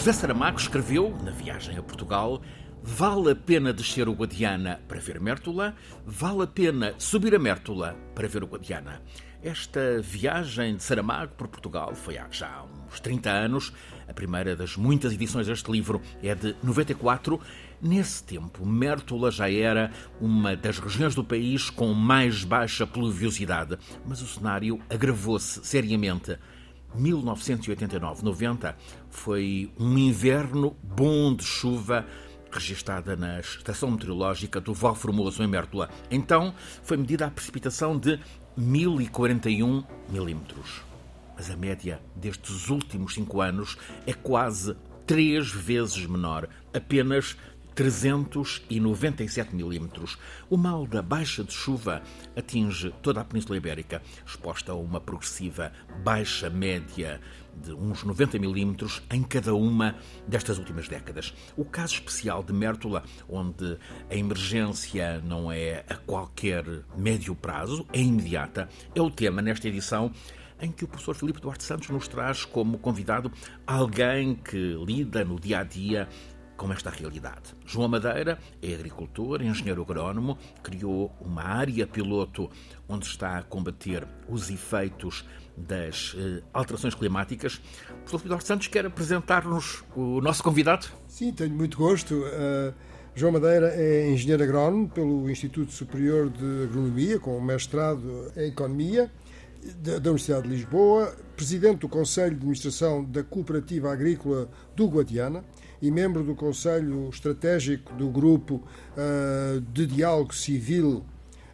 [0.00, 2.40] José Saramago escreveu, na viagem a Portugal,
[2.82, 5.76] Vale a pena descer o Guadiana para ver Mértola,
[6.06, 9.02] vale a pena subir a Mértola para ver o Guadiana.
[9.42, 13.72] Esta viagem de Saramago por Portugal foi há já uns 30 anos.
[14.08, 17.38] A primeira das muitas edições deste livro é de 94.
[17.82, 24.22] Nesse tempo, Mértola já era uma das regiões do país com mais baixa pluviosidade, mas
[24.22, 26.38] o cenário agravou-se seriamente.
[26.96, 28.74] 1989-90
[29.08, 32.06] foi um inverno bom de chuva
[32.50, 35.88] registada na estação meteorológica do Val Formoso, em Mértola.
[36.10, 38.18] Então foi medida a precipitação de
[38.56, 40.82] 1041 milímetros.
[41.36, 47.36] Mas a média destes últimos cinco anos é quase três vezes menor, apenas
[47.80, 50.18] 397 milímetros.
[50.50, 52.02] O mal da baixa de chuva
[52.36, 55.72] atinge toda a Península Ibérica, exposta a uma progressiva
[56.04, 57.18] baixa média
[57.56, 59.96] de uns 90 milímetros em cada uma
[60.28, 61.32] destas últimas décadas.
[61.56, 63.78] O caso especial de Mértola, onde
[64.10, 66.64] a emergência não é a qualquer
[66.98, 70.12] médio prazo, é imediata, é o tema nesta edição
[70.60, 73.32] em que o professor Filipe Duarte Santos nos traz como convidado
[73.66, 76.08] alguém que lida no dia a dia
[76.60, 77.56] com esta realidade.
[77.64, 82.50] João Madeira é agricultor, engenheiro agrónomo, criou uma área piloto
[82.86, 85.24] onde está a combater os efeitos
[85.56, 87.62] das eh, alterações climáticas.
[88.00, 90.86] Professor Filipe Santos quer apresentar-nos o nosso convidado?
[91.08, 92.14] Sim, tenho muito gosto.
[92.14, 92.74] Uh,
[93.14, 99.10] João Madeira é engenheiro agrónomo pelo Instituto Superior de Agronomia, com mestrado em Economia
[99.78, 105.42] da Universidade de Lisboa, presidente do Conselho de Administração da Cooperativa Agrícola do Guadiana
[105.80, 108.62] e membro do Conselho Estratégico do Grupo
[108.96, 111.04] uh, de Diálogo Civil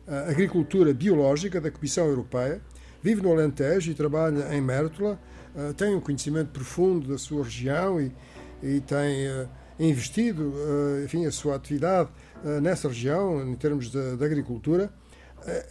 [0.06, 2.60] uh, Agricultura Biológica da Comissão Europeia.
[3.02, 5.18] Vive no Alentejo e trabalha em Mértola.
[5.54, 8.12] Uh, tem um conhecimento profundo da sua região e,
[8.62, 9.26] e tem
[9.78, 10.54] investido
[11.04, 12.08] enfim, a sua atividade
[12.62, 14.90] nessa região, em termos de, de agricultura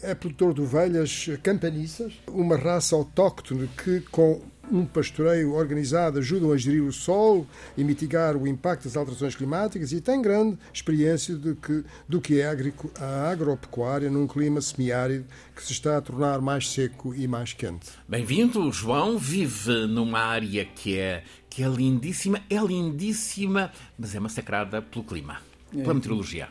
[0.01, 4.41] é produtor de ovelhas campaniças, uma raça autóctone que, com
[4.71, 9.91] um pastoreio organizado, ajudam a gerir o solo e mitigar o impacto das alterações climáticas
[9.91, 15.63] e tem grande experiência de que, do que é a agropecuária num clima semiárido que
[15.63, 17.91] se está a tornar mais seco e mais quente.
[18.07, 19.17] Bem-vindo, João.
[19.17, 25.39] Vive numa área que é, que é lindíssima, é lindíssima, mas é massacrada pelo clima,
[25.71, 25.93] pela é.
[25.93, 26.47] meteorologia.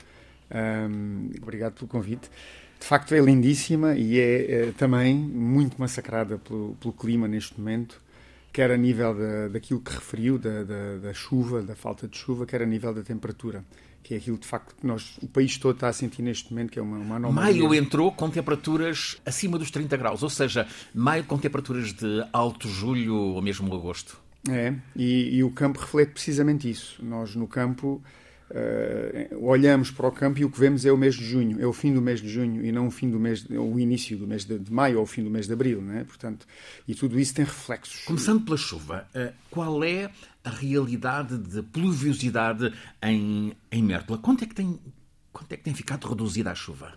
[0.50, 2.30] Um, obrigado pelo convite
[2.84, 7.98] de facto é lindíssima e é, é também muito massacrada pelo, pelo, clima neste momento,
[8.54, 12.46] quer a nível da, daquilo que referiu, da, da, da, chuva, da falta de chuva,
[12.46, 13.64] quer a nível da temperatura,
[14.00, 16.70] que é aquilo de facto que nós, o país todo está a sentir neste momento,
[16.70, 17.62] que é uma, uma anomalia.
[17.62, 22.68] Maio entrou com temperaturas acima dos 30 graus, ou seja, maio com temperaturas de alto
[22.68, 24.22] julho ou mesmo agosto.
[24.48, 27.04] É, e, e o campo reflete precisamente isso.
[27.04, 28.00] Nós no campo
[28.54, 31.66] Uh, olhamos para o campo e o que vemos é o mês de junho, é
[31.66, 34.28] o fim do mês de junho e não o fim do mês, o início do
[34.28, 36.04] mês de, de maio ou o fim do mês de abril, não é?
[36.04, 36.46] Portanto,
[36.86, 38.04] e tudo isso tem reflexos.
[38.04, 40.08] Começando pela chuva, uh, qual é
[40.44, 42.72] a realidade de pluviosidade
[43.02, 44.20] em, em Mértola?
[44.20, 44.78] Quanto é, que tem,
[45.32, 46.94] quanto é que tem ficado reduzida a chuva?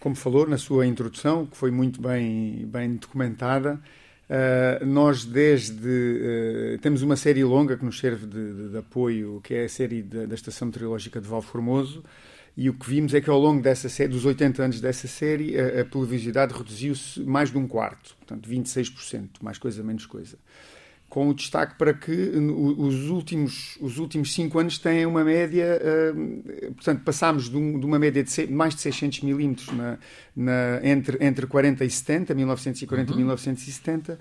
[0.00, 3.80] Como falou na sua introdução, que foi muito bem, bem documentada,
[4.28, 6.74] Uh, nós, desde.
[6.74, 9.68] Uh, temos uma série longa que nos serve de, de, de apoio, que é a
[9.68, 12.04] série da, da Estação Meteorológica de Val Formoso,
[12.56, 15.58] e o que vimos é que ao longo dessa série, dos 80 anos dessa série,
[15.58, 20.36] a, a pluviosidade reduziu-se mais de um quarto, portanto 26%, mais coisa, menos coisa
[21.08, 26.72] com o destaque para que os últimos, os últimos cinco anos têm uma média, uh,
[26.74, 29.98] portanto, passámos de, um, de, uma média de mais de 600 milímetros na,
[30.36, 33.16] na, entre, entre 40 e 70, 1940 uhum.
[33.16, 34.18] e 1970,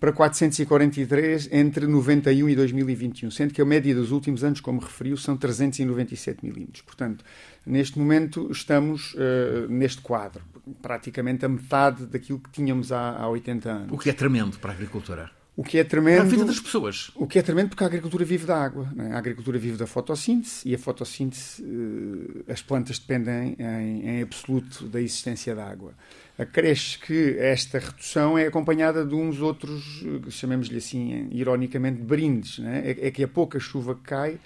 [0.00, 5.18] para 443 entre 91 e 2021, sendo que a média dos últimos anos, como referiu,
[5.18, 6.80] são 397 milímetros.
[6.80, 7.22] Portanto,
[7.66, 10.42] neste momento estamos uh, neste quadro,
[10.80, 13.92] praticamente a metade daquilo que tínhamos há, há 80 anos.
[13.92, 15.39] O que é tremendo para a agricultura.
[15.60, 16.22] O que é tremendo.
[16.22, 17.10] a vida das pessoas.
[17.14, 18.90] O que é tremendo porque a agricultura vive da água.
[18.96, 19.12] É?
[19.12, 24.88] A agricultura vive da fotossíntese e a fotossíntese, eh, as plantas dependem em, em absoluto
[24.88, 25.92] da existência da água.
[26.38, 32.58] Acresce que esta redução é acompanhada de uns outros, eh, chamemos-lhe assim, ironicamente, brindes.
[32.60, 32.92] É?
[32.92, 33.08] é?
[33.08, 34.40] é que a pouca chuva que cai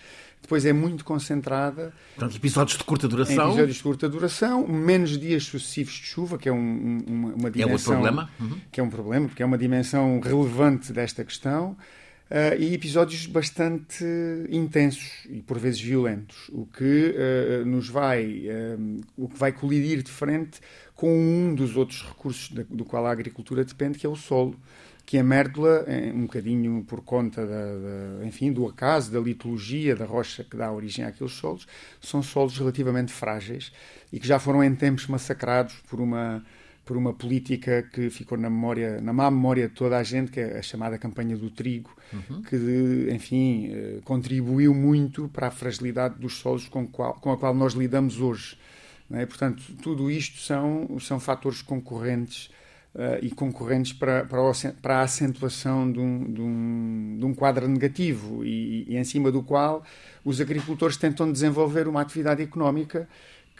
[0.44, 1.93] depois é muito concentrada.
[2.14, 3.49] Portanto, episódios de curta duração.
[3.49, 7.70] Episódios de curta duração, menos dias sucessivos de chuva, que é um, uma, uma dimensão.
[7.70, 8.31] É outro problema.
[8.38, 8.61] Uhum.
[8.70, 11.76] Que é um problema, porque é uma dimensão relevante desta questão.
[12.31, 14.05] Uh, e episódios bastante
[14.49, 20.02] intensos e por vezes violentos, o que uh, nos vai, uh, o que vai colidir
[20.02, 20.58] de frente
[20.94, 24.58] com um dos outros recursos da, do qual a agricultura depende, que é o solo
[25.06, 25.84] que a mértola,
[26.14, 27.64] um bocadinho por conta da,
[28.20, 31.66] da, enfim, do acaso, da litologia da rocha que dá origem àqueles solos,
[32.00, 33.70] são solos relativamente frágeis
[34.12, 36.42] e que já foram em tempos massacrados por uma
[36.84, 40.38] por uma política que ficou na memória, na má memória de toda a gente, que
[40.38, 42.42] é a chamada campanha do trigo, uhum.
[42.42, 47.54] que, enfim, eh, contribuiu muito para a fragilidade dos solos com, qual, com a qual
[47.54, 48.58] nós lidamos hoje.
[49.10, 49.24] É?
[49.24, 52.50] Portanto, tudo isto são, são fatores concorrentes
[52.94, 54.41] uh, e concorrentes para, para,
[54.81, 59.31] para a acentuação de um, de, um, de um quadro negativo e, e, em cima
[59.31, 59.85] do qual
[60.25, 63.08] os agricultores tentam desenvolver uma atividade económica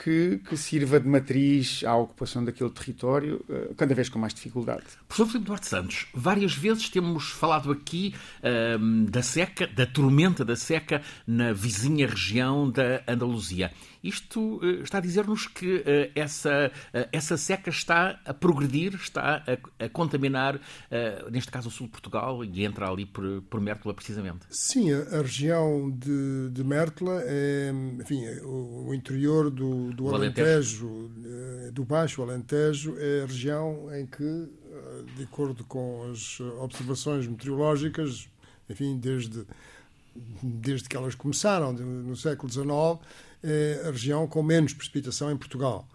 [0.03, 4.83] que, que, sirva de matriz à ocupação daquele território, uh, cada vez com mais dificuldade.
[5.07, 10.57] Professor Filipe Duarte Santos, várias vezes temos falado aqui uh, da seca, da tormenta da
[10.57, 13.71] seca na vizinha região da Andaluzia.
[14.05, 15.83] Isto uh, está a dizer-nos que uh,
[16.15, 20.61] essa, uh, essa seca está a progredir, está a, a contaminar,
[21.31, 24.45] neste caso, o sul de Portugal e entra ali por, por Mértola, precisamente.
[24.51, 30.87] Sim, a, região de, de Mértola é, enfim, é o, o, interior do, do Alentejo,
[30.87, 34.49] Alentejo, do Baixo Alentejo, é a região em que,
[35.17, 38.29] de acordo com as observações meteorológicas,
[38.69, 39.47] enfim, desde,
[40.43, 43.01] desde que elas começaram no século XIX,
[43.44, 45.87] é a região com menos precipitação em Portugal.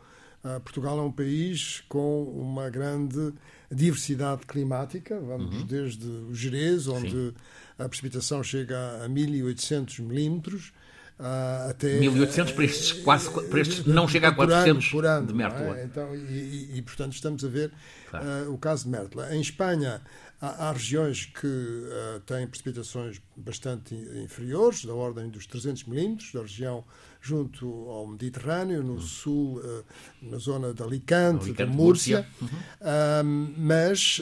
[0.43, 3.33] Uh, Portugal é um país com uma grande
[3.69, 5.65] diversidade climática, vamos uhum.
[5.65, 7.33] desde o Jerez, onde Sim.
[7.77, 10.71] a precipitação chega a 1800 milímetros,
[11.19, 15.33] uh, até 1800 para estes quase para estes não chega a 400 por ano, de
[15.33, 15.77] Mértola.
[15.77, 15.83] É?
[15.83, 17.71] Então, e, e, e, portanto estamos a ver
[18.09, 18.25] claro.
[18.25, 19.35] uh, o caso de Mértola.
[19.35, 20.01] Em Espanha
[20.41, 26.41] há, há regiões que uh, têm precipitações bastante inferiores, da ordem dos 300 milímetros, da
[26.41, 26.83] região
[27.21, 29.01] junto ao Mediterrâneo, no uhum.
[29.01, 29.85] sul, uh,
[30.21, 32.59] na zona de Alicante, Alicante de Múrcia, Múrcia.
[32.81, 33.53] Uhum.
[33.57, 34.21] mas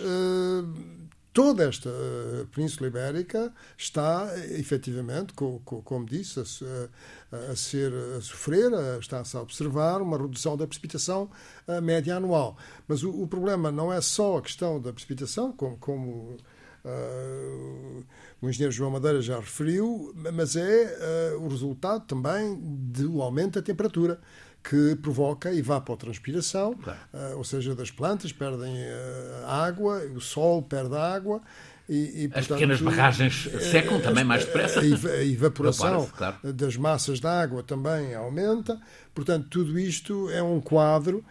[1.38, 1.88] toda esta
[2.52, 6.40] Península Ibérica está, efetivamente, como disse,
[7.32, 11.30] a, a ser a sofrer, está-se a observar uma redução da precipitação
[11.84, 12.58] média anual.
[12.88, 16.38] Mas o, o, problema não é só a questão da precipitação, como, como
[16.86, 18.06] Uh,
[18.42, 23.62] o engenheiro João Madeira já referiu, mas é uh, o resultado também do aumento da
[23.62, 24.22] temperatura
[24.70, 27.00] que provoca evapotranspiração, claro.
[27.14, 28.76] uh, ou seja, das plantas perdem
[29.46, 31.42] água, o sol perde água.
[31.90, 34.82] E, e, As pequenas barragens secam também mais depressa.
[34.82, 36.54] A, evaporação claro.
[36.54, 38.78] das massas de água também aumenta.
[39.16, 41.24] Portanto, tudo isto é um quadro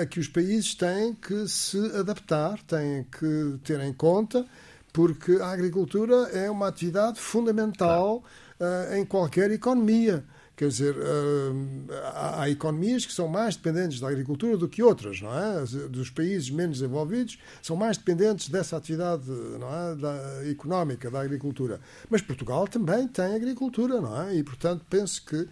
[0.00, 4.44] a que os países têm que se adaptar, têm que ter em conta
[4.92, 8.22] porque a agricultura é uma atividade fundamental
[8.60, 10.24] uh, em qualquer economia.
[10.58, 15.32] Quer dizer, uh, há, economias que são mais dependentes da agricultura do que outras, não
[15.32, 15.64] é?
[15.88, 19.94] Dos países menos desenvolvidos são mais dependentes dessa atividade não é?
[19.94, 21.80] da, económica da agricultura.
[22.10, 24.34] Mas Portugal também tem agricultura, não é?
[24.34, 25.48] E, portanto, penso que uh,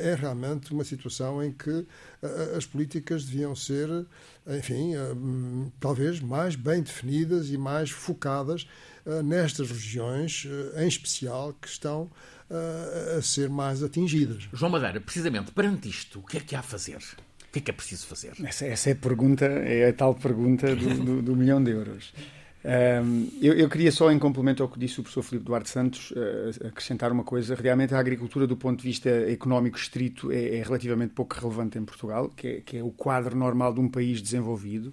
[0.00, 1.86] é realmente uma situação em que
[2.56, 4.06] as políticas deviam ser
[4.46, 4.98] enfim, eh,
[5.78, 8.66] talvez mais bem definidas e mais focadas
[9.06, 12.10] eh, nestas regiões, eh, em especial, que estão
[13.16, 14.48] a ser mais atingidas.
[14.52, 16.96] João Madeira, precisamente perante isto, o que é que há a fazer?
[16.96, 18.32] O que é que é preciso fazer?
[18.44, 22.12] Essa, essa é a pergunta, é a tal pergunta do, do, do milhão de euros.
[22.62, 26.10] Um, eu, eu, queria só, em complemento ao que disse o professor Filipe Duarte Santos,
[26.10, 27.54] uh, acrescentar uma coisa.
[27.54, 31.84] Realmente, a agricultura, do ponto de vista económico estrito, é, é relativamente pouco relevante em
[31.84, 34.92] Portugal, que é, que é, o quadro normal de um país desenvolvido,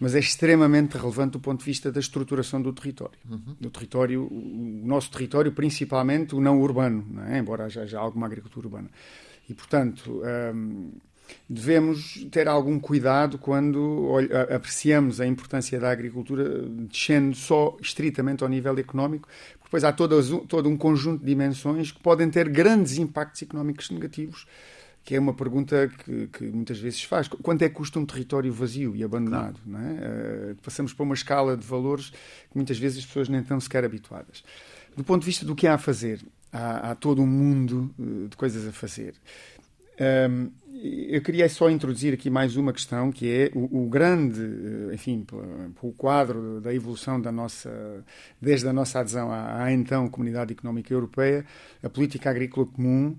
[0.00, 3.18] mas é extremamente relevante do ponto de vista da estruturação do território.
[3.28, 3.56] Uhum.
[3.60, 7.38] Do território, o nosso território, principalmente o não urbano, não é?
[7.38, 8.90] embora haja, haja alguma agricultura urbana.
[9.48, 10.22] E, portanto.
[10.54, 10.92] Um,
[11.48, 14.14] devemos ter algum cuidado quando
[14.54, 20.68] apreciamos a importância da agricultura descendo só estritamente ao nível económico, porque depois há todo
[20.68, 24.46] um conjunto de dimensões que podem ter grandes impactos económicos negativos,
[25.08, 27.28] que é uma pergunta que, que muitas vezes faz.
[27.28, 29.58] Quanto é que custa um território vazio e abandonado?
[29.64, 29.92] Não é?
[30.52, 33.86] Uh, passamos para uma escala de valores que muitas vezes as pessoas nem estão sequer
[33.86, 34.44] habituadas.
[34.94, 36.20] Do ponto de vista do que há a fazer,
[36.52, 39.14] há, há todo um mundo eh, de coisas a fazer.
[40.28, 40.50] Um,
[41.10, 45.26] eu queria só introduzir aqui mais uma questão, que é o, o grande, eh, enfim,
[45.80, 48.04] o quadro da evolução da nossa,
[48.38, 51.46] desde a nossa adesão à, à então Comunidade Económica Europeia,
[51.82, 53.16] a política agrícola comum,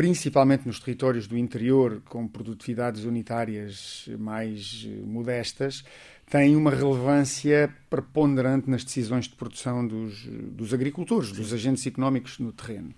[0.00, 5.84] principalmente nos territórios do interior, com produtividades unitárias mais eh, modestas,
[6.24, 12.50] tem uma relevância preponderante nas decisões de produção dos, dos agricultores, dos agentes económicos no
[12.50, 12.94] terreno.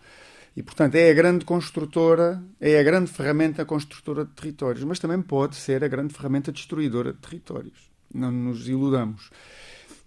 [0.56, 5.20] E, portanto, é a grande construtora, é a grande ferramenta construtora de territórios, mas também
[5.20, 7.90] pode ser a grande ferramenta destruidora de territórios.
[8.14, 9.28] Não nos iludamos.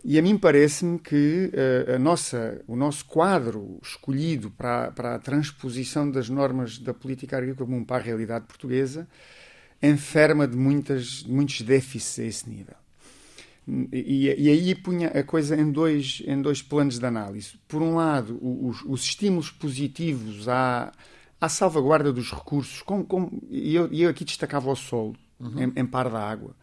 [0.07, 5.19] E a mim parece-me que uh, a nossa, o nosso quadro escolhido para, para a
[5.19, 9.07] transposição das normas da política agrícola comum para a realidade portuguesa
[9.81, 12.75] enferma de, muitas, de muitos déficits a esse nível.
[13.91, 17.55] E, e, aí punha a coisa em dois, em dois planos de análise.
[17.67, 20.91] Por um lado, os, os estímulos positivos à,
[21.41, 25.63] à salvaguarda dos recursos, com, com, e eu, eu aqui destacava o solo, uhum.
[25.63, 26.55] em, em par da água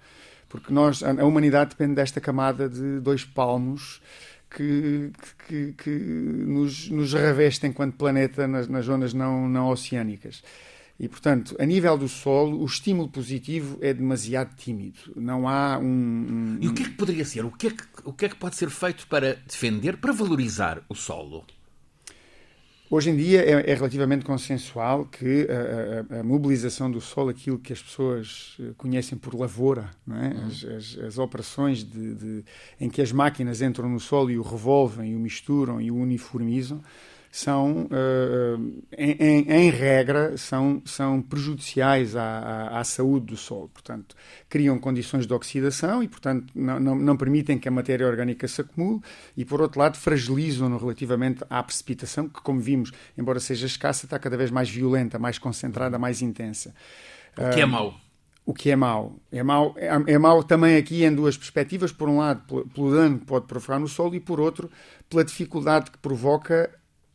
[0.53, 4.03] porque nós, a humanidade depende desta camada de dois palmos
[4.51, 5.11] que,
[5.49, 10.43] que, que nos, nos reveste enquanto planeta nas, nas zonas não, não oceânicas.
[11.01, 14.99] E, portanto, a nível do solo, o estímulo positivo é demasiado tímido.
[15.17, 15.87] Não há um.
[15.87, 16.59] um...
[16.61, 17.47] E o que é que poderia ser?
[17.47, 20.83] O que é que, o que é que pode ser feito para defender, para valorizar
[20.87, 21.47] o solo?
[22.95, 27.59] Hoje em dia é, é relativamente consensual que a, a, a, mobilização do solo, aquilo
[27.59, 30.13] que as pessoas eh, conhecem por lavoura, é?
[30.13, 30.47] uhum.
[30.47, 32.45] as, as, as, operações de, de,
[32.79, 35.97] em que as máquinas entram no solo e o revolvem, e o misturam e o
[35.97, 36.83] uniformizam,
[37.35, 43.71] são, uh, em, em, em, regra, são, são prejudiciais à, à, à, saúde do solo.
[43.71, 44.15] Portanto,
[44.51, 48.61] criam condições de oxidação e, portanto, não, não, não, permitem que a matéria orgânica se
[48.61, 49.01] acumule
[49.35, 54.19] e, por outro lado, fragilizam-no relativamente à precipitação, que, como vimos, embora seja escassa, está
[54.19, 56.75] cada vez mais violenta, mais concentrada, mais intensa.
[57.35, 57.95] O que é mau?
[58.45, 59.17] o que é mau.
[59.31, 61.93] É mau, é, é mau também aqui em duas perspectivas.
[61.93, 64.71] Por um lado, pelo dano que pode provocar no solo, e por outro,
[65.09, 66.69] pela dificuldade que provoca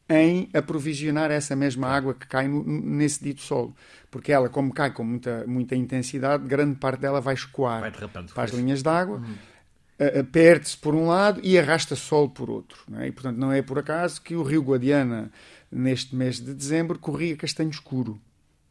[0.10, 3.76] em aprovisionar essa mesma água que cai no, nesse dito solo.
[4.10, 8.44] Porque ela, como cai com muita, muita intensidade, grande parte dela vai escoar vai para
[8.44, 10.26] as linhas d'água, uhum.
[10.32, 12.80] perde-se por um lado e arrasta solo por outro.
[13.00, 13.08] É?
[13.08, 15.30] E, portanto, não é por acaso que o rio Guadiana,
[15.70, 18.20] neste mês de dezembro, corria castanho escuro.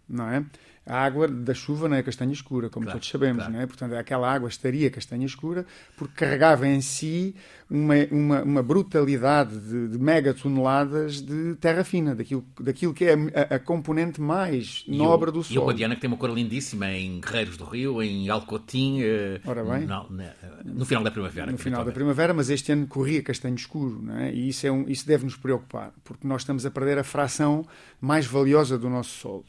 [0.08, 0.44] Não é?
[0.86, 3.52] A água da chuva não é castanha escura, como claro, todos sabemos, claro.
[3.52, 3.66] não é?
[3.66, 5.66] Portanto, aquela água estaria castanha escura
[5.96, 7.34] porque carregava em si
[7.68, 13.56] uma, uma, uma brutalidade de, de megatoneladas de terra fina, daquilo, daquilo que é a,
[13.56, 15.56] a componente mais e nobre o, do solo.
[15.56, 19.40] E o Guadiana que tem uma cor lindíssima em Guerreiros do Rio, em Alcotim, eh,
[19.44, 20.06] Ora bem, no,
[20.64, 21.50] no, final da primavera.
[21.50, 24.32] No final da primavera, mas este ano corria castanho escuro, não é?
[24.32, 27.66] E isso, é um, isso deve nos preocupar, porque nós estamos a perder a fração
[28.00, 29.44] mais valiosa do nosso solo.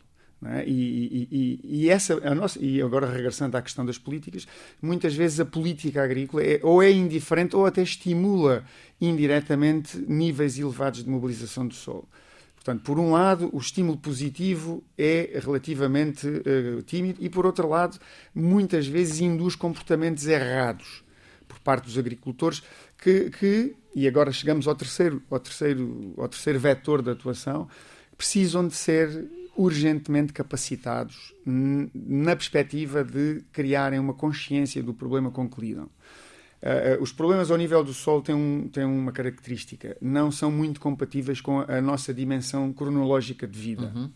[0.45, 0.63] É?
[0.67, 4.47] E, e, e, essa a nossa e agora regressando à questão das políticas
[4.79, 8.63] muitas vezes a política agrícola é, ou é indiferente ou até estimula
[9.01, 12.07] indiretamente níveis elevados de mobilização do solo
[12.53, 17.97] portanto por um lado o estímulo positivo é relativamente uh, tímido e por outro lado
[18.35, 21.03] muitas vezes induz comportamentos errados
[21.47, 22.61] por parte dos agricultores
[22.99, 27.67] que, que e agora chegamos ao terceiro ao terceiro ao terceiro vetor de atuação
[28.15, 35.59] precisam de ser urgentemente capacitados na perspectiva de criarem uma consciência do problema com que
[35.59, 35.89] lidam.
[36.61, 40.79] Uh, os problemas ao nível do solo têm, um, têm, uma característica: não são muito
[40.79, 43.91] compatíveis com a, nossa dimensão cronológica de vida.
[43.95, 44.09] Uhum.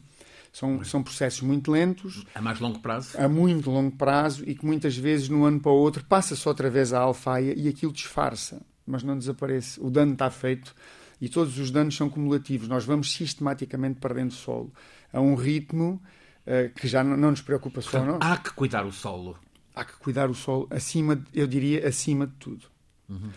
[0.51, 2.25] São, são processos muito lentos.
[2.35, 3.17] A mais longo prazo?
[3.17, 6.45] A muito longo prazo e que muitas vezes, de um ano para o outro, passa-se
[6.47, 9.79] outra vez a alfaia e aquilo disfarça, mas não desaparece.
[9.79, 10.75] O dano está feito
[11.21, 12.67] e todos os danos são cumulativos.
[12.67, 14.73] Nós vamos sistematicamente perdendo solo
[15.13, 16.01] a um ritmo
[16.47, 17.99] uh, que já não, não, nos preocupa só.
[17.99, 19.37] Portanto, Há que cuidar o solo.
[19.75, 22.65] Há que cuidar o solo acima, eu diria, acima de tudo.
[23.07, 23.29] Uhum.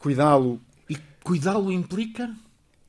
[0.00, 0.60] Cuidá-lo.
[0.90, 2.34] E cuidá-lo implica?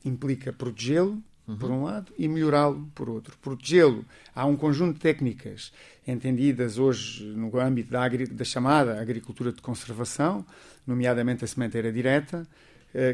[0.03, 1.57] Implica protegê-lo, uhum.
[1.57, 3.37] por um lado, e melhorá-lo, por outro.
[3.37, 4.03] Protegê-lo.
[4.33, 5.71] Há um conjunto de técnicas
[6.07, 10.43] entendidas hoje no âmbito da, da chamada agricultura de conservação,
[10.87, 12.47] nomeadamente a sementeira direta,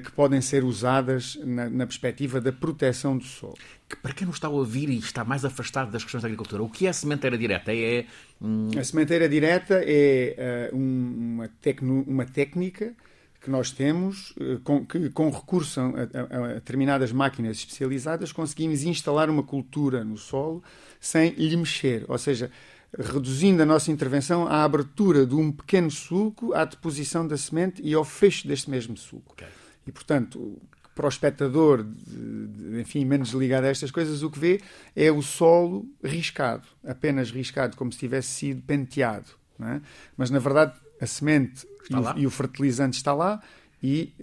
[0.04, 3.58] que podem ser usadas na, na, perspectiva da proteção do solo.
[4.02, 6.70] Para quem não está a ouvir e está mais afastado das questões da agricultura, o
[6.70, 7.74] que é a sementeira direta?
[7.74, 8.06] É,
[8.42, 8.70] hum...
[8.80, 12.94] A sementeira direta é uh, um, uma, tecno, uma técnica
[13.42, 18.84] que nós temos, uh, com, que com recurso a, a, a, determinadas máquinas especializadas, conseguimos
[18.84, 20.64] instalar uma cultura no solo
[21.02, 22.06] sem lhe mexer.
[22.08, 22.50] Ou seja,
[22.98, 27.94] reduzindo a nossa intervenção à abertura de um pequeno sulco, à deposição da semente e
[27.94, 29.34] ao fecho deste mesmo sulco.
[29.34, 29.48] Okay.
[29.88, 30.60] E, portanto,
[30.96, 34.62] para o espectador, de, de, enfim, menos ligado a estas coisas, o que vê
[34.96, 39.28] é o solo riscado, apenas riscado, como se tivesse sido penteado.
[39.60, 39.82] É?
[40.18, 43.42] Mas, na verdade, a semente e o, e o, fertilizante está lá
[43.84, 44.14] e,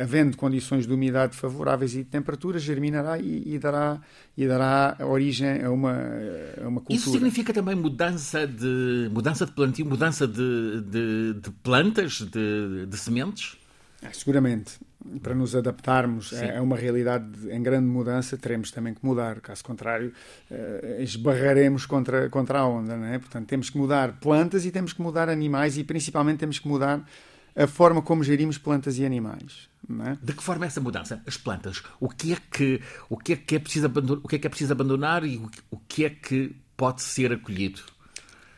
[0.00, 4.00] havendo condições de umidade favoráveis e de temperatura, germinará e, e, dará,
[4.36, 5.96] e dará origem a uma,
[6.62, 6.98] a uma cultura.
[6.98, 12.96] Isso significa também mudança de, mudança de plantio, mudança de, de, de plantas, de, de
[12.98, 13.56] sementes?
[14.02, 14.78] É, seguramente
[15.22, 16.50] para nos adaptarmos Sim.
[16.50, 19.40] a uma realidade em grande mudança, teremos também que mudar.
[19.40, 20.12] Caso contrário,
[20.50, 22.96] eh, esbarraremos contra, contra a onda.
[22.96, 23.18] Não é?
[23.18, 27.04] Portanto, temos que mudar plantas e temos que mudar animais e principalmente temos que mudar
[27.56, 29.68] a forma como gerimos plantas e animais.
[30.06, 30.16] É?
[30.22, 31.22] De que forma é essa mudança?
[31.26, 34.36] As plantas, o que é que, o que, é, que é, preciso abandonar, o que
[34.36, 35.36] é que é preciso abandonar e
[35.70, 37.80] o que é que pode ser acolhido?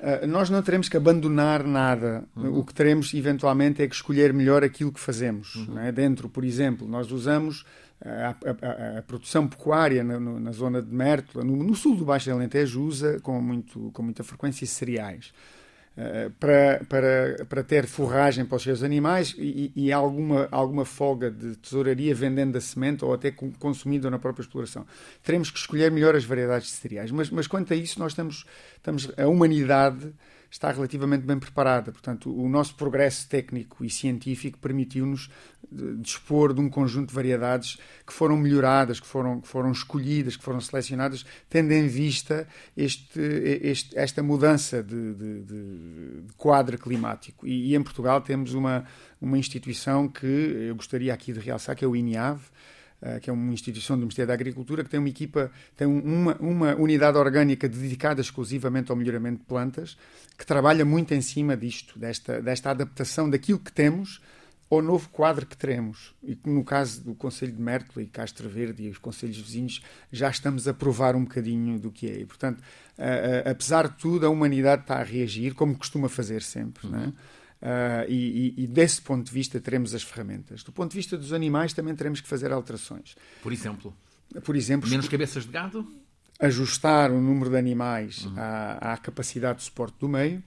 [0.02, 2.24] Uh, nós não teremos que abandonar nada.
[2.34, 2.58] Uhum.
[2.58, 5.54] O que teremos, eventualmente, é que escolher melhor aquilo que fazemos.
[5.54, 5.78] Uhum.
[5.78, 5.92] É?
[5.92, 7.64] Dentro, por exemplo, nós usamos
[8.04, 12.32] a, a, a, produção pecuária na, na, zona de Mértola, no, no, sul do Baixo
[12.32, 15.32] Alentejo, usa com, muito, com muita frequência cereais.
[15.94, 21.30] Uh, para, para, para ter forragem para os seus animais e, e, alguma, alguma folga
[21.30, 24.86] de tesouraria vendendo a semente ou até consumindo na própria exploração.
[25.22, 27.10] Teremos que escolher melhor as variedades de cereais.
[27.10, 28.46] Mas, mas quanto a isso, nós estamos,
[28.78, 30.14] estamos a humanidade
[30.52, 31.90] está relativamente bem preparada.
[31.90, 35.30] Portanto, o nosso progresso técnico e científico permitiu-nos
[35.98, 40.44] dispor de um conjunto de variedades que foram melhoradas, que foram, que foram escolhidas, que
[40.44, 43.18] foram selecionadas, tendo em vista este,
[43.62, 47.46] este, esta mudança de, de, de, quadro climático.
[47.46, 48.84] E, e, em Portugal temos uma,
[49.18, 52.81] uma instituição que eu gostaria aqui de realçar, que é o INIAV, eh,
[53.20, 56.74] que é uma instituição do Ministério da Agricultura, que tem uma equipa, tem uma, uma
[56.76, 59.96] unidade orgânica dedicada exclusivamente ao melhoramento de plantas,
[60.38, 64.20] que trabalha muito em cima disto, desta, desta adaptação daquilo que temos
[64.74, 66.14] ao novo quadro que teremos.
[66.22, 70.30] E no caso do Conselho de Mértola e Castro Verde e os conselhos vizinhos, já
[70.30, 72.20] estamos a provar um bocadinho do que é.
[72.20, 72.62] E, portanto, uh,
[73.02, 76.92] uh, apesar de tudo, a humanidade está a reagir, como costuma fazer sempre, uhum.
[76.92, 77.12] não é?
[77.62, 80.64] Uh, e, e, desse ponto de vista teremos as ferramentas.
[80.64, 83.14] Do ponto de vista dos animais também teremos que fazer alterações.
[83.40, 83.94] Por exemplo?
[84.42, 85.86] Por exemplo Menos cabeças de gado?
[86.40, 88.34] Ajustar o número de animais uhum.
[88.36, 90.42] à, à, capacidade de suporte do meio,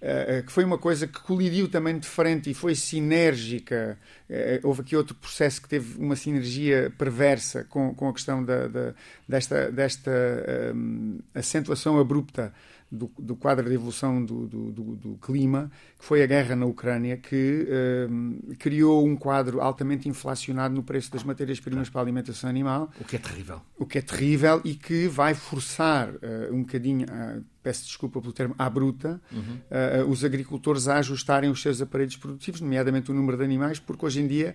[0.00, 3.98] uh, que foi uma coisa que colidiu também de frente e foi sinérgica.
[4.30, 8.68] Uh, houve aqui outro processo que teve uma sinergia perversa com, com a questão da,
[8.68, 8.94] da,
[9.28, 10.10] desta, desta
[10.74, 12.54] um, acentuação abrupta
[12.90, 17.16] do, do quadro de evolução do, do, do, clima, que foi a guerra na Ucrânia,
[17.16, 22.90] que uh, criou um quadro altamente inflacionado no preço das matérias-primas para a alimentação animal.
[23.00, 23.60] O que é terrível.
[23.78, 28.32] O que é terrível e que vai forçar uh, um bocadinho, uh, peço desculpa pelo
[28.32, 30.10] termo, à bruta, uhum.
[30.10, 34.20] os agricultores a ajustarem os seus aparelhos produtivos, nomeadamente o número de animais, porque hoje
[34.20, 34.54] em dia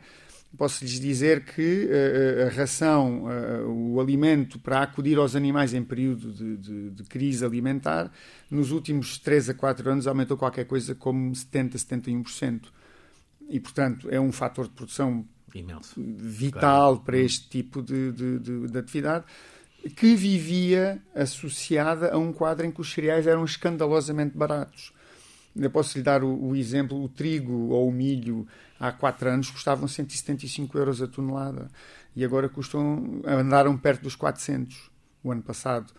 [0.58, 5.84] posso lhes dizer que uh, a ração, uh, o alimento para acudir aos animais em
[5.84, 8.12] período de, de, de, crise alimentar,
[8.50, 12.62] nos últimos 3 a 4 anos aumentou qualquer coisa como 70, 71%.
[13.50, 15.94] E, portanto, é um fator de produção Imenso.
[15.98, 17.06] vital claro.
[17.06, 19.26] para este tipo de, de atividade
[19.96, 24.94] que vivia associada a um quadro em que os cereais eram escandalosamente baratos.
[25.56, 28.48] Eu posso lhe dar o, o exemplo: o trigo ou o milho
[28.80, 31.70] há quatro anos custavam 175 euros a tonelada
[32.16, 34.90] e agora custam, andaram perto dos 400
[35.24, 35.92] o ano passado.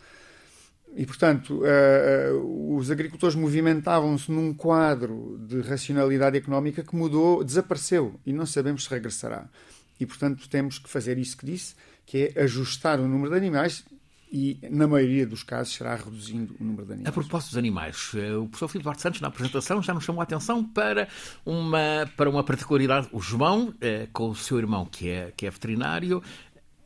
[0.97, 8.33] E, portanto, uh, os agricultores movimentavam-se num quadro de racionalidade económica que mudou, desapareceu e
[8.33, 9.49] não sabemos se regressará.
[10.01, 13.85] E, portanto, temos que fazer isso que disse, que é ajustar o número de animais
[14.33, 17.09] e, na maioria dos casos, será reduzindo o número de animais.
[17.09, 20.21] A propósito dos animais, eh, o professor Filipe Duarte Santos, na apresentação, já nos chamou
[20.21, 21.09] a atenção para
[21.45, 23.09] uma, para uma particularidade.
[23.13, 26.23] O João, eh, com o seu irmão, que é, que é veterinário,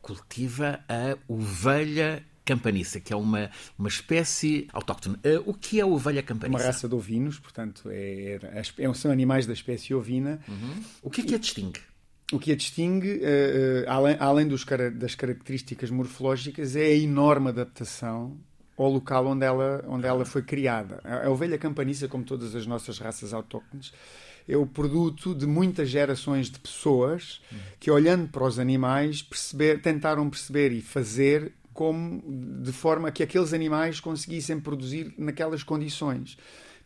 [0.01, 5.17] cultiva a ovelha campaniça, que é uma, uma espécie autóctone.
[5.23, 6.63] Eh, o que é a ovelha campaniça?
[6.63, 8.39] Uma raça de ovinos, portanto, é,
[8.77, 10.39] é, são animais da espécie ovina.
[10.47, 10.83] Uhum.
[11.01, 11.79] O que é que a distingue?
[12.33, 17.49] O que a distingue, uh, uh, além, além dos, das características morfológicas, é a enorme
[17.49, 18.37] adaptação
[18.77, 20.99] ao local onde ela, onde ela foi criada.
[21.03, 23.93] A, a ovelha campaniça, como todas as nossas raças autóctones,
[24.47, 27.41] é o produto de muitas gerações de pessoas
[27.79, 32.23] que, olhando para os animais, perceber, tentaram perceber e fazer como
[32.63, 36.37] de forma que aqueles animais conseguissem produzir naquelas condições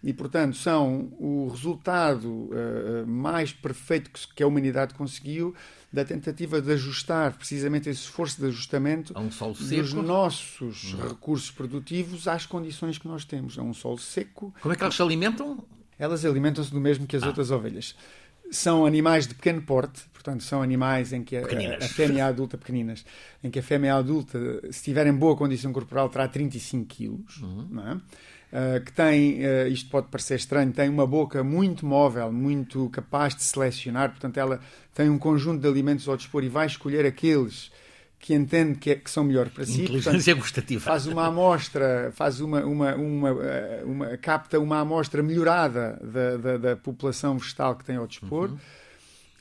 [0.01, 5.53] e, portanto, são o resultado uh, mais perfeito que, a humanidade conseguiu
[5.91, 11.09] da tentativa de ajustar precisamente esse esforço de ajustamento um dos nossos uhum.
[11.09, 13.57] recursos produtivos às condições que nós temos.
[13.57, 14.53] É um solo seco.
[14.61, 15.65] Como é que elas se alimentam?
[15.97, 17.27] Elas alimentam-se do mesmo que as ah.
[17.27, 17.95] outras ovelhas.
[18.51, 23.05] São animais de pequeno porte, portanto, são animais em que a, a, fêmea adulta, pequeninas,
[23.43, 24.39] em que a fêmea adulta,
[24.71, 27.67] se tiver em boa condição corporal, terá 35 quilos, uhum.
[27.69, 28.01] não é?
[28.51, 33.35] Uh, que tem, uh, isto pode parecer estranho, tem uma boca muito móvel, muito capaz
[33.35, 34.59] de selecionar, portanto, ela
[34.91, 37.71] tem um conjunto de alimentos ao dispor e vai escolher aqueles
[38.19, 39.83] que entende que, é, que são melhor para si.
[39.83, 40.81] Inteligência portanto, gustativa.
[40.81, 46.57] Faz uma amostra, faz uma, uma, uma, ah, uma, capta uma amostra melhorada da, da,
[46.57, 48.49] da, população vegetal que tem ao dispor.
[48.49, 48.57] Uhum.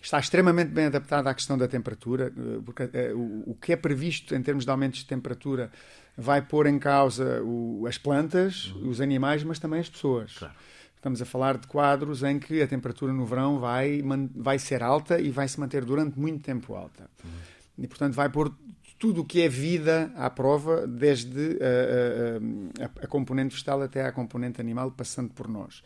[0.01, 2.33] Está extremamente bem adaptada à questão da temperatura,
[2.65, 5.73] porque o, o que é previsto em termos de aumentos de temperatura
[6.19, 8.89] vai pôr em causa o, as plantas, uhum.
[8.89, 10.37] os animais, mas também as pessoas.
[10.37, 10.55] Claro.
[10.97, 14.03] Estamos a falar de quadros em que a temperatura no verão vai,
[14.35, 17.09] vai ser alta e vai se manter durante muito tempo alta.
[17.25, 17.31] Uhum.
[17.79, 18.53] E, portanto, vai pôr
[18.99, 24.05] tudo o que é vida à prova, desde a, a, a, a componente vegetal até
[24.05, 25.83] à componente animal, passando por nós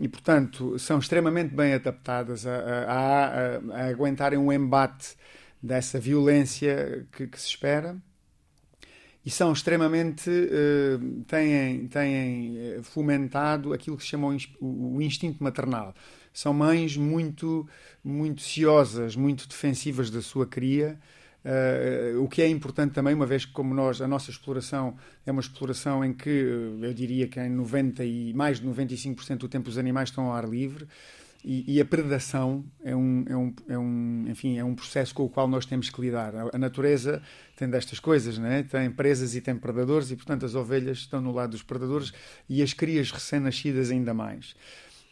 [0.00, 3.60] e, portanto, são extremamente bem adaptadas a
[3.90, 5.14] aguentarem um embate
[5.62, 7.96] dessa violência que, que, se espera
[9.24, 14.28] e são extremamente uh, têm, têm eh, fomentado aquilo que se chama
[14.60, 15.94] o, o, instinto maternal.
[16.32, 17.68] São mães muito
[18.02, 20.98] muito ciosas muito defensivas da sua cria
[21.42, 25.32] Uh, o que é importante também, uma vez que, como nós, a nossa exploração é
[25.32, 29.70] uma exploração em que eu diria que em 90 e mais de 95% do tempo
[29.70, 30.86] os animais estão ao ar livre
[31.44, 35.24] e, e, a predação é um, é, um, é, um, enfim, é um processo com
[35.24, 36.34] o qual nós temos que lidar.
[36.52, 37.22] A, natureza
[37.56, 38.62] tem destas coisas, né?
[38.62, 42.12] tem presas e tem predadores, e portanto as ovelhas estão no lado dos predadores
[42.48, 44.54] e as crias recém-nascidas ainda mais.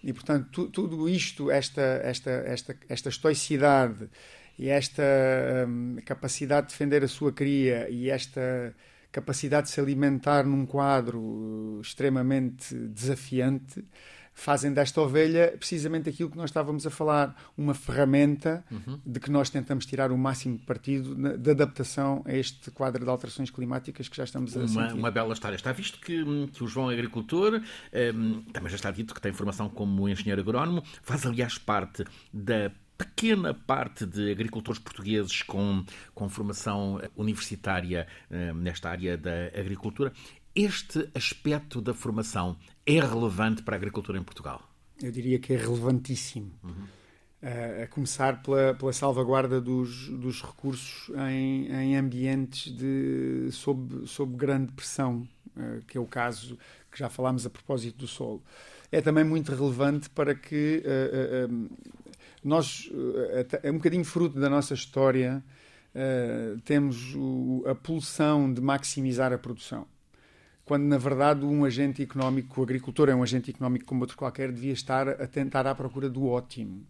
[0.05, 4.09] E portanto, tu, tudo isto, esta, esta, esta, esta estoicidade
[4.59, 5.03] e esta
[5.67, 8.75] um, capacidade de defender a sua cria e esta
[9.11, 13.85] capacidade de se alimentar num quadro uh, extremamente desafiante
[14.39, 19.01] fazem desta ovelha precisamente aquilo que nós estávamos a falar, uma ferramenta uhum.
[19.05, 23.51] de que nós tentamos tirar o máximo partido de adaptação a este quadro de alterações
[23.51, 24.95] climáticas que já estamos a uma, sentir.
[24.95, 25.57] Uma bela história.
[25.57, 27.61] Está visto que, que o João é agricultor,
[28.15, 32.71] um, também já está dito que tem formação como engenheiro agrónomo, faz aliás parte da
[32.99, 40.13] pequena parte de agricultores portugueses com, com formação universitária eh, nesta área da agricultura.
[40.61, 44.61] Este aspecto da formação é relevante para a agricultura em Portugal?
[45.01, 46.51] Eu diria que é relevantíssimo.
[46.65, 46.73] Uhum.
[47.41, 54.37] Uh, a começar pela, pela salvaguarda dos, dos recursos em, em ambientes de, sob, sob
[54.37, 56.59] grande pressão, uh, que é o caso
[56.91, 58.43] que já falámos a propósito do solo.
[58.91, 61.71] É também muito relevante para que uh,
[62.43, 62.91] nós,
[63.33, 65.41] eh, é um bocadinho fruto da nossa história,
[66.65, 69.87] temos o, a pulsão de maximizar a produção.
[70.69, 74.53] Quando, na verdade, um agente económico, o agricultor é um agente económico como outro qualquer,
[74.53, 76.85] devia estar a tentar à procura do ótimo.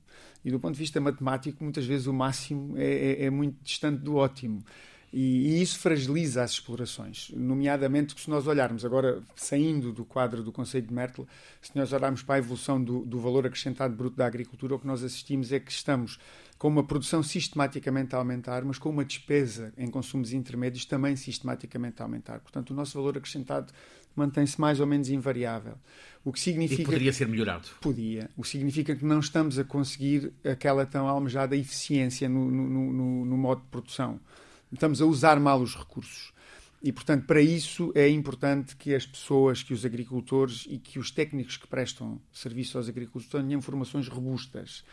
[0.45, 4.03] E do ponto de vista matemático, muitas vezes o máximo é, é, é muito distante
[4.03, 4.65] do ótimo.
[5.13, 10.43] E, e, isso fragiliza as explorações, nomeadamente que se nós olharmos agora, saindo do quadro
[10.43, 11.27] do Conselho de Merkel,
[11.63, 14.87] se nós olharmos para a evolução do, do, valor acrescentado bruto da agricultura, o que
[14.87, 16.19] nós assistimos é que estamos
[16.59, 22.03] com uma produção sistematicamente a aumentar, mas com uma despesa em consumos intermédios também sistematicamente
[22.03, 22.41] a aumentar.
[22.41, 23.73] Portanto, o nosso valor acrescentado
[24.15, 25.75] mantém-se mais ou menos invariável.
[26.25, 26.83] O que significa.
[26.83, 27.69] E poderia ser melhorado.
[27.81, 28.29] Podia.
[28.37, 33.25] O que significa que não estamos a conseguir aquela tão almejada eficiência no, no, no,
[33.25, 34.21] no modo de produção
[34.73, 36.33] estamos a usar mal os recursos.
[36.83, 41.11] E, portanto, para isso é importante que as pessoas, que os agricultores e que os
[41.11, 44.85] técnicos que prestam serviço aos agricultores tenham informações robustas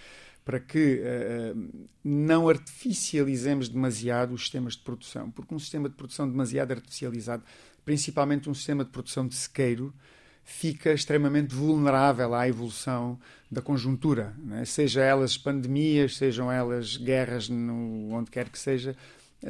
[0.44, 6.30] para que uh, não artificializemos demasiado os sistemas de produção, porque um sistema de produção
[6.30, 7.44] demasiado artificializado,
[7.84, 9.92] principalmente um sistema de produção de sequeiro,
[10.44, 14.64] fica extremamente vulnerável à evolução da conjuntura, né?
[14.66, 18.96] seja elas pandemias, sejam elas guerras, no, onde quer que seja,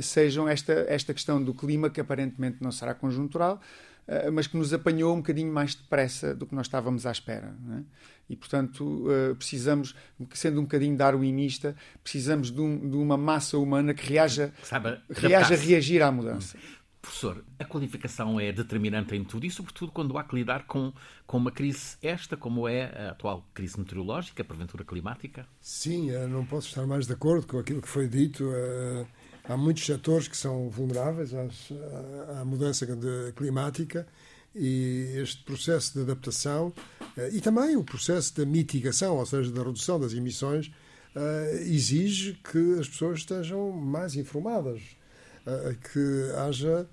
[0.02, 3.62] sejam esta, esta questão do clima, que aparentemente não será conjuntural,
[4.08, 7.56] uh, mas que nos apanhou um bocadinho mais depressa do que nós estávamos à espera.
[7.78, 7.82] É?
[8.30, 9.96] E, portanto, uh, precisamos,
[10.34, 14.52] sendo um bocadinho darwinista, precisamos de, um, de uma massa humana que reaja,
[15.10, 16.58] reaja a reagir à mudança.
[17.02, 20.92] Professor, a qualificação é determinante em tudo e, sobretudo, quando há que lidar com,
[21.28, 25.48] com uma crise esta, como é a atual crise meteorológica, porventura climática?
[25.62, 28.44] Sim, não posso estar mais de acordo com aquilo que foi dito.
[29.48, 31.70] Há muitos setores que são vulneráveis às,
[32.40, 32.86] à mudança
[33.36, 34.08] climática
[34.56, 36.72] e este processo de adaptação
[37.18, 40.72] eh, e também o processo da mitigação, ou seja, da redução das emissões,
[41.16, 44.82] eh, exige que as pessoas estejam mais informadas,
[45.46, 46.88] eh, que haja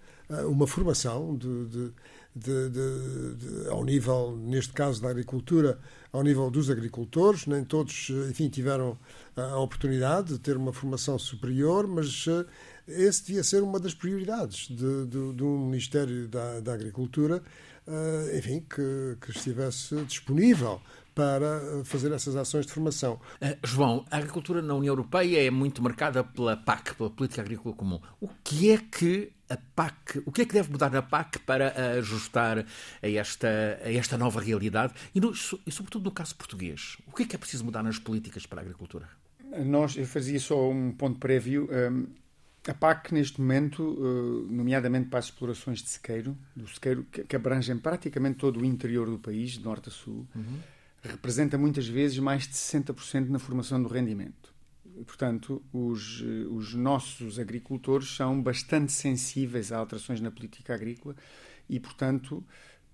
[0.47, 1.93] uma formação de, de,
[2.35, 5.79] de, de, ao nível, neste caso da agricultura,
[6.13, 7.47] ao nível dos agricultores.
[7.47, 8.99] Nem todos, enfim, tiveram
[9.37, 12.47] a oportunidade de ter uma formação superior, mas eh,
[12.89, 17.43] esse devia ser uma das prioridades de, de, de um Ministério da, da Agricultura,
[17.87, 20.81] eh, enfim, que, que estivesse disponível
[21.15, 23.21] para fazer essas ações de formação.
[23.63, 28.01] João, a agricultura na União Europeia é muito marcada pela PAC, pela Política Agrícola Comum.
[28.19, 31.99] O que é que a PAC, o que é que deve mudar na PAC para
[31.99, 32.65] ajustar
[33.03, 34.95] a esta, a esta nova realidade?
[35.15, 37.99] E, no, e, sobretudo, no caso português, o que é que é preciso mudar nas
[37.99, 39.09] políticas para a agricultura?
[39.65, 41.69] Nós, eu fazia só um ponto prévio.
[41.71, 42.07] Um,
[42.67, 47.37] a PAC, neste momento, uh, nomeadamente para as explorações de sequeiro, do sequeiro que, que,
[47.37, 50.61] abrangem praticamente todo o interior do país, de norte a sul, uhum.
[51.03, 54.55] representa muitas vezes mais de 60% na formação do rendimento.
[55.05, 61.15] Portanto, os, os nossos agricultores são bastante sensíveis a alterações na política agrícola
[61.69, 62.45] e, portanto,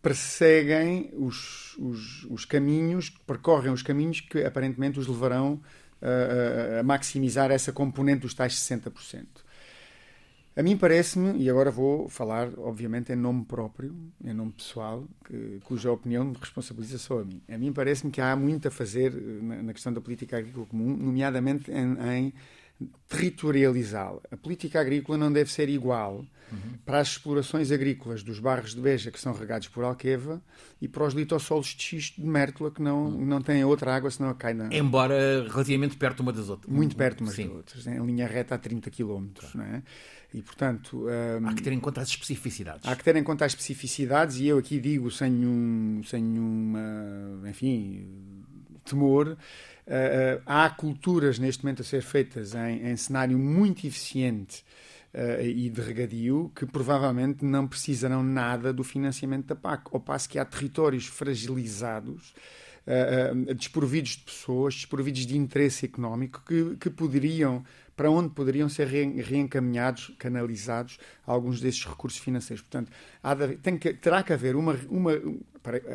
[0.00, 5.60] perseguem os, os, os caminhos, percorrem os caminhos que aparentemente os levarão
[6.00, 9.26] a, a maximizar essa componente dos tais 60%.
[10.58, 13.94] A mim parece-me, e agora vou falar, obviamente, em nome próprio,
[14.24, 17.40] em nome pessoal, que, cuja opinião me responsabiliza só a mim.
[17.48, 20.66] A mim parece-me que há muito a fazer eh, na, na questão da política agrícola
[20.66, 22.34] comum, nomeadamente em, em
[23.08, 24.20] territorializá-la.
[24.32, 26.74] A política agrícola não deve ser igual uhum.
[26.84, 30.42] para as explorações agrícolas dos barros de Beja, que são regados por Alqueva,
[30.82, 33.24] e para os litossolos de xisto de Mértola, que não, uhum.
[33.24, 34.74] não têm outra água senão a cai na...
[34.74, 36.74] Embora relativamente perto uma das outras.
[36.74, 39.28] Muito perto umas das outras, em linha reta a 30 km.
[39.34, 39.58] Claro.
[39.58, 39.82] Não é?
[40.32, 42.86] E, portanto, um, há que ter em conta as especificidades.
[42.86, 47.48] Há que ter em conta as especificidades, e eu aqui digo sem um, sem uma,
[47.48, 48.06] enfim,
[48.84, 49.38] temor.
[49.86, 54.62] Uh, há culturas neste momento a ser feitas em, em cenário muito eficiente
[55.14, 59.88] uh, e de regadio que provavelmente não precisarão nada do financiamento da PAC.
[59.92, 62.34] Ao passo que há territórios fragilizados
[62.86, 67.64] uh, desprovidos de pessoas, desprovidos de interesse económico, que, que poderiam,
[67.98, 72.62] para onde poderiam ser re, reencaminhados, canalizados alguns desses recursos financeiros.
[72.62, 72.92] Portanto,
[73.60, 75.10] de, que, terá que haver uma, uma,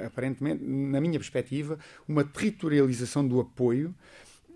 [0.05, 3.95] aparentemente, na minha perspectiva, uma territorialização do apoio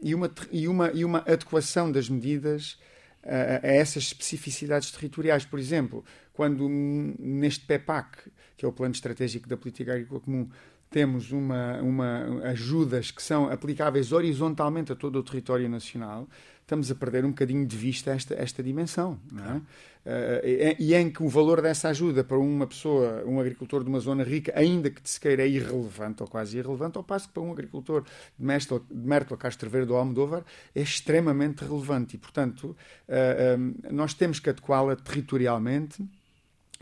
[0.04, 2.78] e uma, e uma, e uma adequação das medidas
[3.24, 5.46] a, a essas especificidades territoriais.
[5.46, 10.50] Por exemplo, quando neste PEPAC, que é o Plano Estratégico da Política Agrícola Comum,
[10.90, 16.28] temos uma, uma, ajudas que são aplicáveis horizontalmente a todo o território nacional,
[16.68, 19.18] estamos a perder um bocadinho de vista esta, esta dimensão.
[19.34, 19.56] É?
[19.56, 24.02] Uh, e em que o valor dessa ajuda para uma pessoa, um agricultor de uma
[24.02, 27.44] zona rica, ainda que de sequeira é irrelevante ou quase irrelevante, ao passo que para
[27.44, 28.04] um agricultor
[28.38, 28.46] de
[28.92, 30.44] Mértola, Castro Verde ou Almodóvar
[30.76, 32.18] é extremamente relevante.
[32.18, 32.76] E, portanto,
[33.08, 36.06] uh, nós temos que adequá-la territorialmente,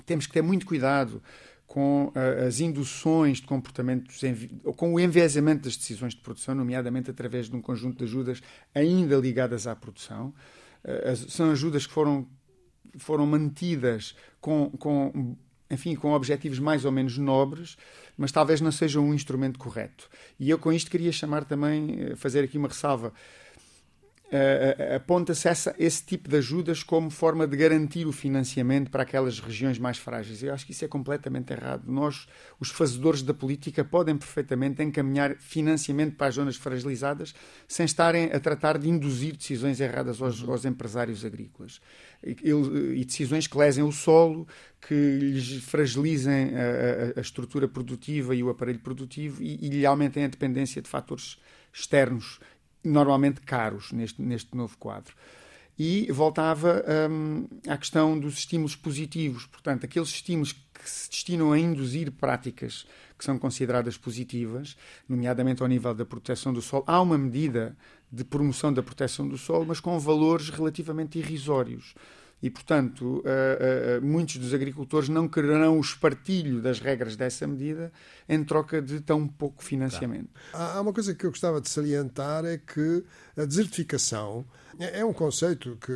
[0.04, 1.22] temos que ter muito cuidado
[1.68, 4.22] com uh, as induções de comportamentos,
[4.64, 8.42] ou com o enviesamento das decisões de produção, nomeadamente através de um conjunto de ajudas
[8.74, 10.34] ainda ligadas à produção.
[10.84, 12.28] Uh, as, são ajudas que foram,
[12.98, 15.36] foram mantidas com, com,
[15.70, 17.78] enfim, com objetivos mais ou menos nobres,
[18.18, 20.10] mas talvez não sejam um instrumento correto.
[20.40, 23.12] E eu com isto queria chamar também, eh, fazer aqui uma ressalva
[24.32, 29.78] uh, aponta-se esse tipo de ajudas como forma de garantir o financiamento para aquelas regiões
[29.78, 30.42] mais frágeis.
[30.42, 31.84] Eu acho que isso é completamente errado.
[31.88, 32.28] Nós,
[32.60, 37.34] os fazedores da política, podem perfeitamente encaminhar financiamento para as zonas fragilizadas
[37.68, 40.52] sem estarem a tratar de induzir decisões erradas aos, uhum.
[40.52, 41.80] aos empresários agrícolas.
[42.24, 44.48] E, e, decisões que lesem o solo,
[44.88, 49.86] que lhes fragilizem a, a, a estrutura produtiva e o aparelho produtivo e, e lhe
[49.86, 51.38] aumentem a dependência de fatores
[51.76, 52.40] externos
[52.88, 55.14] normalmente caros neste, neste novo quadro.
[55.78, 61.60] E voltava um, à questão dos estímulos positivos, portanto, aqueles estímulos que se destinam a
[61.60, 62.86] induzir práticas
[63.18, 66.84] que são consideradas positivas, nomeadamente ao nível da proteção do solo.
[66.88, 67.76] Há uma medida
[68.12, 71.94] de promoção da proteção do solo, mas com valores relativamente irrisórios
[72.46, 77.92] e, portanto, uh, uh, muitos dos agricultores não quererão o espartilho das regras dessa medida
[78.30, 80.30] em troca de tão pouco financiamento.
[80.52, 80.74] Tá.
[80.76, 83.04] Há uma coisa que eu gostava de salientar é que
[83.36, 84.46] a desertificação
[84.80, 85.92] é, é um conceito que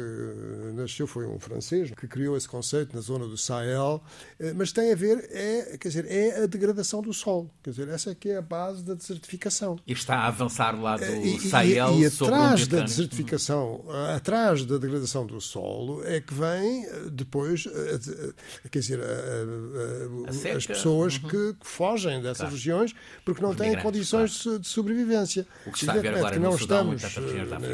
[0.73, 4.01] nasceu, foi um francês que criou esse conceito na zona do Sahel,
[4.39, 7.49] eh, mas tem a ver, é, quer dizer, é a degradação do solo.
[7.63, 9.77] Quer dizer, essa é que é a base da desertificação.
[9.85, 13.83] E está a avançar lá do e, Sahel e, e, e atrás da desertificação,
[14.15, 18.33] atrás da degradação do solo, é que vem eh, depois, eh,
[18.71, 21.29] quer dizer, a, a, as pessoas uhum.
[21.29, 22.55] que, fogem dessas claro.
[22.55, 24.59] regiões porque não Os têm condições claro.
[24.59, 25.45] de sobrevivência.
[25.65, 27.01] O que está a ver agora que não estamos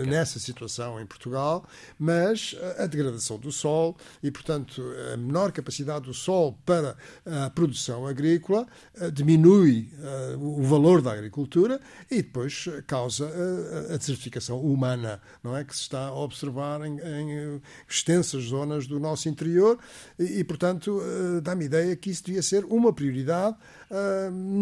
[0.08, 1.66] nessa situação em Portugal,
[1.98, 4.82] mas a degradação do sol e, portanto,
[5.14, 11.12] a menor capacidade do sol para a produção agrícola eh, diminui eh, o valor da
[11.12, 11.80] agricultura
[12.10, 15.64] e depois causa eh, a desertificação humana, não é?
[15.64, 19.78] Que se está a observar em, em extensas zonas do nosso interior
[20.20, 21.02] e portanto,
[21.42, 23.56] dá-me ideia que isso devia ser uma prioridade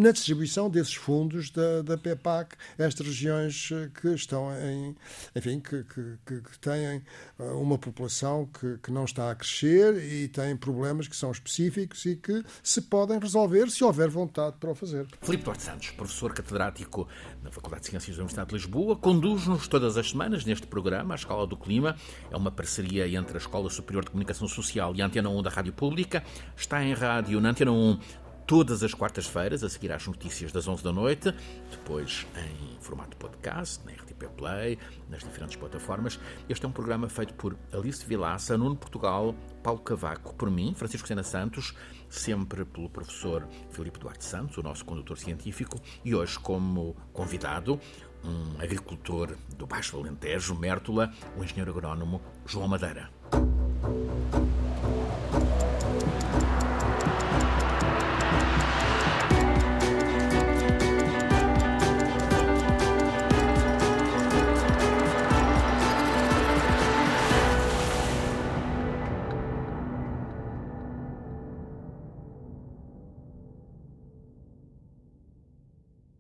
[0.01, 3.69] na distribuição desses fundos da, da PEPAC, estas regiões
[4.01, 4.95] que estão em,
[5.35, 7.01] enfim, que, que, que, que têm
[7.39, 12.05] uh, uma população que, que não está a crescer e têm problemas que são específicos
[12.05, 15.07] e que se podem resolver se houver vontade para o fazer.
[15.21, 17.07] Filipe Duarte Santos, professor catedrático
[17.41, 21.17] na Faculdade de Ciências da Universidade de Lisboa, conduz-nos todas as semanas neste programa, a
[21.17, 21.95] Escola do Clima.
[22.31, 25.49] É uma parceria entre a Escola Superior de Comunicação Social e a Antena 1 da
[25.49, 26.23] Rádio Pública.
[26.55, 27.99] Está em rádio na Antena 1
[28.45, 31.33] todas as quartas-feiras, a seguir às notícias das 11 da noite,
[31.71, 34.77] depois em formato podcast, na RTP Play,
[35.09, 36.19] nas diferentes plataformas.
[36.49, 41.07] Este é um programa feito por Alice Vilaça, Nuno Portugal, Paulo Cavaco, por mim, Francisco
[41.07, 41.73] Sena Santos,
[42.09, 47.79] sempre pelo professor Filipe Duarte Santos, o nosso condutor científico, e hoje como convidado
[48.23, 53.22] um agricultor do Baixo Alentejo, Mértola, o engenheiro agrónomo João Madeira.